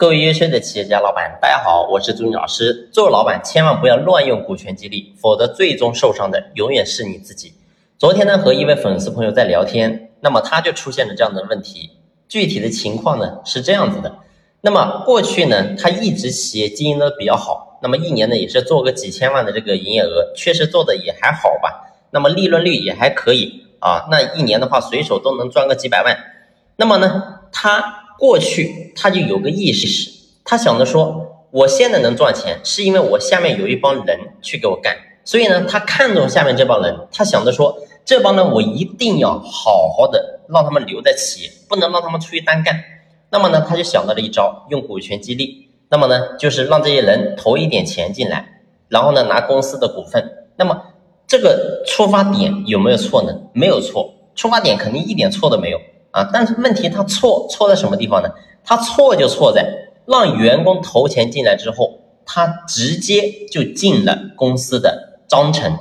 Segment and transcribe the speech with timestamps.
[0.00, 2.88] 各位优秀的企业家老板，大家好，我是朱军老师。
[2.90, 7.52] 做老板千万不要乱用股权激励，否则最终受伤的永远是你自己。
[7.98, 11.90] 昨天呢，和一位粉丝朋友在聊天，那么他就出现了这样的问题。
[12.30, 14.20] 具体的情况呢是这样子的，
[14.62, 21.92] 那么过去呢，他一直企业经营的比较好，那么一年呢也是做个几千万的这个营业额，确实做的也还好吧。
[22.10, 26.16] 那么利润率也还可以啊，那一年的话随手都能赚个几百万。
[26.76, 28.06] 那么呢，他。
[28.20, 30.10] 过去他就有个意识，
[30.44, 42.78] 他想着说，我现在能赚钱，是因为我下面有一帮人去给我干，所以呢，他看中下面这帮人，他想着说，这帮人我一定要好好的让他们留在企业，不能让他们出去单干。
[43.30, 45.70] 那么呢，他就想到了一招，用股权激励。
[45.88, 50.46] 那么呢，就是让这些人投一点钱进来，然后呢，拿公司的股份。
[50.56, 50.82] 那么
[51.26, 53.34] 这个出发点有没有错呢？
[53.54, 55.80] 没有错，出发点肯定一点错都没有。
[56.10, 58.28] 啊，但是问题他错错在什么地方呢？
[58.64, 65.78] 他错就错在让员工投钱进来之后，他直接就进了公司的章程，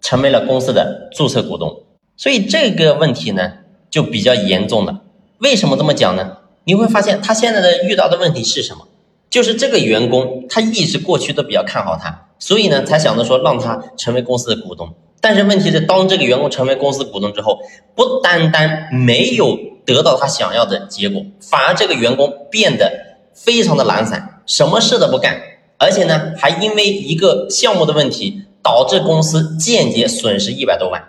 [0.00, 1.82] 成为了公司的注册股东。
[2.16, 3.52] 所以这个问题呢
[3.90, 5.02] 就比较严重了。
[5.38, 6.36] 为什么这么讲呢？
[6.64, 8.86] 你会发现他现在的遇到的问题是什么？
[9.28, 14.94] 就是这个员工他一直过去都比较看好他，所以呢才想着说让他成为公司的股东。
[15.22, 17.60] 但是问题是，当这个员工成为公司股东之后，
[17.94, 19.56] 不单单没有
[19.86, 22.92] 得到他想要的结果，反而这个员工变得
[23.32, 25.40] 非常的懒散，什么事都不干，
[25.78, 31.00] 而且呢，还因为一个项目的问题，导致公司间接损失一百多万，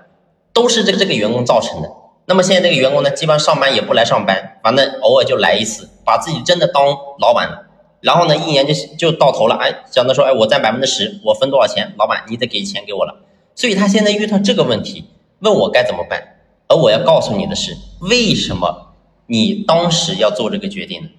[0.53, 1.89] 都是这个这个员工造成的。
[2.25, 6.85] 那么现在这个员工呢，基本上上班也不来上班，反正偶尔就来一次，把自己真的当
[7.19, 7.65] 老板了。
[7.99, 11.93] 然后呢，一年就就到头了，哎，想着说，哎，我占百分之十，我分多少钱？
[11.97, 13.15] 老板，你得给钱给我了。
[13.55, 15.05] 所以他现在遇到这个问题，
[15.39, 16.21] 问我该怎么办，
[16.67, 18.93] 而我要告诉你的是，为什么
[19.27, 21.09] 你当时要做这个决定呢？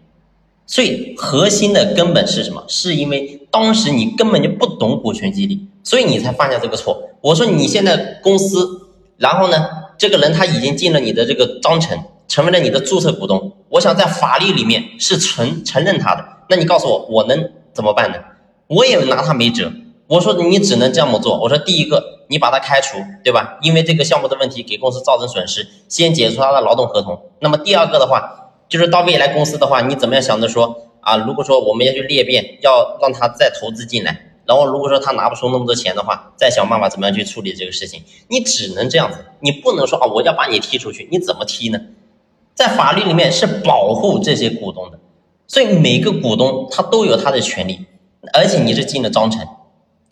[0.66, 2.64] 所以核心的根本是什么？
[2.68, 7.10] 是因为当时你根本就不懂股权激励，所以你才犯下这个错。
[7.20, 8.88] 我说你现在公司，
[9.18, 18.16] 然后呢，这个人他已经进了你的这个章程，成为了你的注册股东，我想在法律里面是承承认他的，那你告诉我，我能怎么办呢？
[18.66, 19.70] 我也拿他没辙。
[20.06, 21.38] 我说你只能这么做。
[21.40, 23.58] 我说第一个，你把他开除，对吧？
[23.62, 27.30] 因为这个项目的问题给公司造成损失，先解除他的劳动合同。
[27.40, 31.16] 那么第二个的话，就是到未来公司的话，你怎么样想着说啊？
[31.16, 38.02] 如果说我们要去裂变，要让他再投资进来，然后如果说他拿不出那么多钱的话，再想办法怎么样去处理这个事情。
[38.28, 41.80] 你只能这样子，你不能说啊，我要把你踢出去，你怎么踢呢？
[42.54, 44.98] 在法律里面是保护这些股东的，
[45.46, 47.86] 所以每个股东他都有他的权利，
[48.34, 49.46] 而且你是进了章程。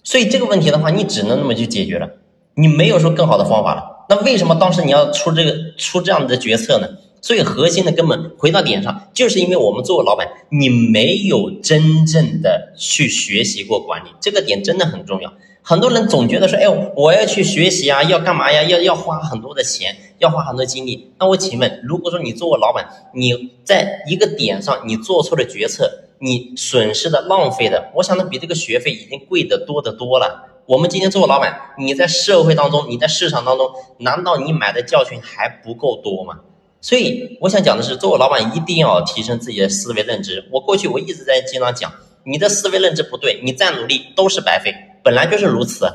[0.05, 2.09] 所以这个问题的话，你只能那么去解决了，
[2.55, 4.05] 你没有说更好的方法了。
[4.09, 6.89] 那为什么当时你要出这个出这样的决策呢？
[7.21, 15.33] 所以核心的根本回到点上，就是因为我们作为老板，你没有真正的去学习过管理，这个点真的很重要。
[15.63, 18.65] 很多人总觉得说，哎，我要去学习啊，要干嘛呀？
[18.65, 21.13] 要要花很多的钱，要花很多精力。
[21.21, 22.85] 那我请问，如果说你作为老板，
[23.15, 30.63] 你在一个点上你做错了决策，你损失的、浪费的，我想的比这个学费已经贵得多得多了。
[30.67, 33.69] 我们今天做老板，你在社会当中，你在市场当中，
[33.99, 36.39] 难道你买的教训还不够多吗？
[36.81, 40.49] 所以我想讲的是，作为老板一定要提升自己的思维认知。
[40.53, 44.73] 我过去我一直在经常讲，你的思维认知不对，你再努力都是白费。
[45.03, 45.89] 本来就是如此，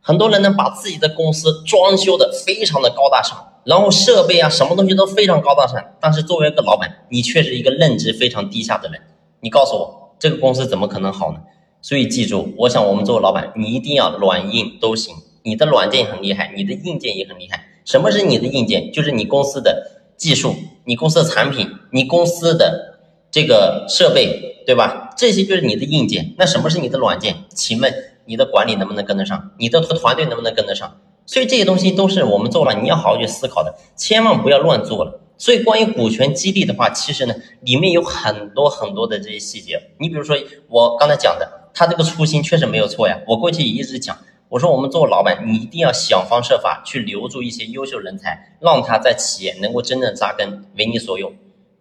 [0.00, 8.98] 很多人呢把自己的公司装修的非常的高大上，然后设备啊什么东西都非常高大上，但是作为一个老板，你却是一个认知非常低下的人。
[9.44, 11.38] 你告诉我，这个公司怎么可能好呢？
[11.82, 15.14] 所以记住，我想我们作为老板，你一定要软硬都行。
[15.42, 17.66] 你的软件很厉害，你的硬件也很厉害。
[17.84, 18.90] 什么是你的硬件？
[18.90, 20.54] 就是你公司的技术，
[20.86, 23.00] 你公司的产品，你公司的
[23.30, 25.10] 这个设备，对吧？
[25.14, 26.34] 这些就是你的硬件。
[26.38, 27.44] 那什么是你的软件？
[27.50, 27.92] 请问？
[28.24, 29.50] 你的管理能不能跟得上？
[29.58, 30.96] 你的团队能不能跟得上？
[31.26, 35.20] 所以这些东西都是我们做了，你要好好去思考的，千万不要乱做了。
[35.36, 39.90] 所以关于股权激励的话，其实呢，里面有很多很多的这些细节。
[39.98, 40.36] 你比如说
[40.68, 43.18] 我刚才讲的，他这个初心确实没有错呀。
[43.26, 44.16] 我过去也一直讲，
[44.48, 51.34] 我说我们作为老板，你一定要想方设法去留住一些优秀人才，让他在企业能够真正扎根，为你所用。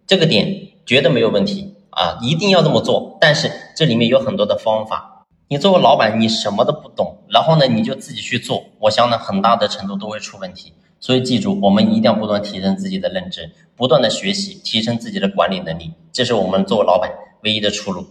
[0.07, 3.17] 这个点绝对没有问题啊，一定要这么做。
[3.21, 5.25] 但是这里面有很多的方法。
[5.47, 10.73] 你作为老板，你什么都不懂，然后呢，你就自己去做，我想呢，很大的程度都会出问题。
[11.03, 17.11] 所以记住，我们一定要不断提升自己的认知，不断的学习，提升自己的管理能力，这是我们做老板
[17.44, 18.05] 唯一的出路。